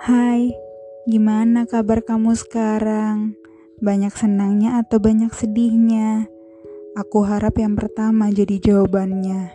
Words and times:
Hai, 0.00 0.56
gimana 1.04 1.68
kabar 1.68 2.00
kamu 2.00 2.32
sekarang? 2.32 3.36
Banyak 3.84 4.16
senangnya 4.16 4.80
atau 4.80 4.96
banyak 4.96 5.28
sedihnya? 5.28 6.24
Aku 6.96 7.20
harap 7.28 7.60
yang 7.60 7.76
pertama 7.76 8.32
jadi 8.32 8.56
jawabannya. 8.64 9.52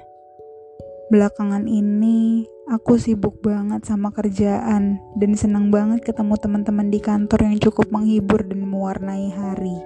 Belakangan 1.09 1.65
ini, 1.65 2.45
aku 2.69 3.01
sibuk 3.01 3.41
banget 3.41 3.89
sama 3.89 4.13
kerjaan 4.13 5.01
dan 5.17 5.31
senang 5.33 5.73
banget 5.73 6.05
ketemu 6.13 6.37
teman-teman 6.37 6.93
di 6.93 7.01
kantor 7.01 7.49
yang 7.49 7.57
cukup 7.57 7.89
menghibur 7.89 8.45
dan 8.45 8.69
mewarnai 8.69 9.33
hari. 9.33 9.81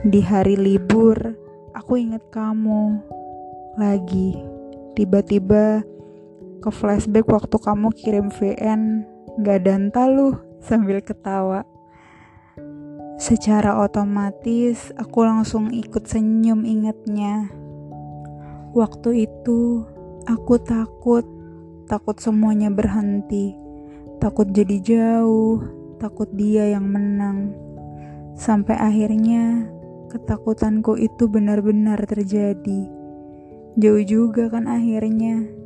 Di 0.00 0.24
hari 0.24 0.56
libur, 0.56 1.36
aku 1.76 2.00
ingat 2.00 2.24
kamu 2.32 3.04
lagi. 3.76 4.32
Tiba-tiba 4.96 5.84
ke 6.60 6.68
flashback 6.68 7.24
waktu 7.32 7.56
kamu 7.56 7.88
kirim 7.96 8.28
VN 8.28 9.08
gak 9.40 9.64
danta 9.64 10.04
lu 10.06 10.36
sambil 10.60 11.00
ketawa. 11.00 11.64
Secara 13.20 13.80
otomatis 13.80 14.92
aku 14.96 15.24
langsung 15.24 15.72
ikut 15.72 16.08
senyum 16.08 16.64
ingetnya. 16.64 17.48
Waktu 18.72 19.28
itu 19.28 19.84
aku 20.24 20.60
takut, 20.60 21.24
takut 21.84 22.16
semuanya 22.20 22.72
berhenti, 22.72 23.56
takut 24.20 24.48
jadi 24.52 24.76
jauh, 24.80 25.60
takut 26.00 26.28
dia 26.32 26.72
yang 26.72 26.88
menang. 26.88 27.52
Sampai 28.36 28.76
akhirnya 28.76 29.68
ketakutanku 30.08 30.96
itu 30.96 31.28
benar-benar 31.28 32.00
terjadi. 32.08 32.88
Jauh 33.76 34.04
juga 34.04 34.48
kan 34.48 34.64
akhirnya 34.64 35.59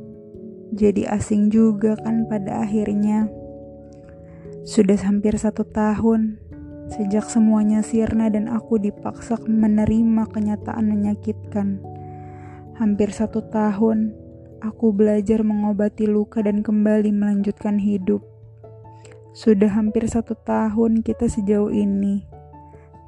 jadi 0.75 1.07
asing 1.15 1.47
juga 1.47 1.95
kan 1.95 2.27
pada 2.27 2.67
akhirnya. 2.67 3.31
Sudah 4.67 4.99
hampir 4.99 5.39
satu 5.39 5.63
tahun 5.63 6.43
sejak 6.91 7.25
semuanya 7.31 7.81
sirna 7.81 8.27
dan 8.27 8.51
aku 8.51 8.77
dipaksa 8.77 9.39
menerima 9.39 10.27
kenyataan 10.29 10.85
menyakitkan. 10.85 11.79
Hampir 12.75 13.15
satu 13.15 13.39
tahun 13.47 14.11
aku 14.59 14.91
belajar 14.91 15.47
mengobati 15.47 16.11
luka 16.11 16.43
dan 16.43 16.59
kembali 16.59 17.09
melanjutkan 17.15 17.79
hidup. 17.79 18.21
Sudah 19.31 19.71
hampir 19.71 20.07
satu 20.11 20.35
tahun 20.35 21.03
kita 21.03 21.27
sejauh 21.27 21.71
ini, 21.71 22.23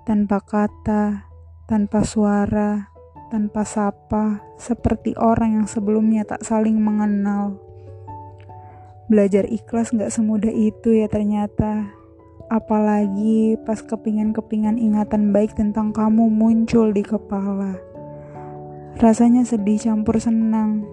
tanpa 0.08 0.39
kata, 0.44 1.27
tanpa 1.67 2.03
suara, 2.03 2.92
tanpa 3.28 3.67
sapa, 3.67 4.39
seperti 4.56 5.11
orang 5.20 5.61
yang 5.61 5.67
sebelumnya 5.67 6.23
tak 6.23 6.44
saling 6.44 6.80
mengenal. 6.80 7.59
Belajar 9.08 9.47
ikhlas 9.47 9.95
gak 9.95 10.11
semudah 10.11 10.52
itu 10.52 10.95
ya 10.95 11.08
ternyata. 11.08 11.92
Apalagi 12.48 13.59
pas 13.67 13.80
kepingan-kepingan 13.80 14.80
ingatan 14.80 15.36
baik 15.36 15.55
tentang 15.55 15.92
kamu 15.95 16.28
muncul 16.31 16.92
di 16.92 17.03
kepala. 17.03 17.80
Rasanya 19.00 19.44
sedih 19.48 19.80
campur 19.80 20.20
senang. 20.20 20.83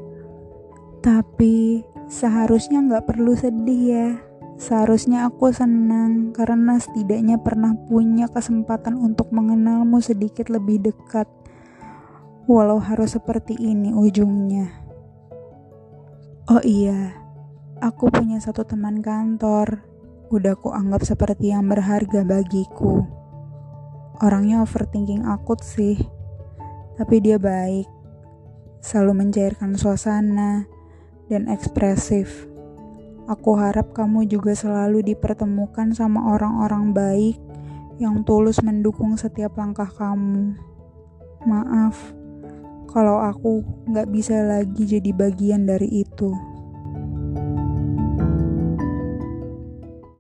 Tapi 1.03 1.83
seharusnya 2.07 2.83
gak 2.87 3.11
perlu 3.11 3.35
sedih 3.35 3.83
ya. 3.83 4.09
Seharusnya 4.55 5.27
aku 5.27 5.51
senang 5.51 6.31
karena 6.31 6.79
setidaknya 6.79 7.43
pernah 7.43 7.75
punya 7.91 8.31
kesempatan 8.31 8.95
untuk 8.95 9.35
mengenalmu 9.35 9.99
sedikit 9.99 10.47
lebih 10.47 10.87
dekat 10.87 11.27
walau 12.45 12.77
harus 12.77 13.17
seperti 13.17 13.57
ini 13.57 13.97
ujungnya. 13.97 14.69
Oh 16.45 16.61
iya, 16.61 17.17
aku 17.81 18.13
punya 18.13 18.37
satu 18.37 18.69
teman 18.69 19.01
kantor, 19.01 19.81
udah 20.29 20.53
ku 20.61 20.69
anggap 20.77 21.01
seperti 21.09 21.57
yang 21.57 21.65
berharga 21.73 22.21
bagiku. 22.21 23.01
Orangnya 24.21 24.61
overthinking 24.61 25.25
akut 25.25 25.65
sih, 25.65 25.97
tapi 27.01 27.25
dia 27.25 27.41
baik, 27.41 27.89
selalu 28.85 29.25
mencairkan 29.25 29.73
suasana, 29.73 30.69
dan 31.33 31.49
ekspresif. 31.49 32.45
Aku 33.25 33.57
harap 33.57 33.97
kamu 33.97 34.29
juga 34.29 34.53
selalu 34.53 35.01
dipertemukan 35.01 35.97
sama 35.97 36.37
orang-orang 36.37 36.93
baik 36.93 37.41
yang 37.97 38.21
tulus 38.21 38.61
mendukung 38.61 39.17
setiap 39.17 39.57
langkah 39.57 39.89
kamu. 39.89 40.61
Maaf 41.49 42.24
kalau 42.95 43.19
aku 43.19 43.67
nggak 43.91 44.07
bisa 44.15 44.39
lagi 44.47 44.87
jadi 44.87 45.11
bagian 45.11 45.67
dari 45.67 46.07
itu. 46.07 46.54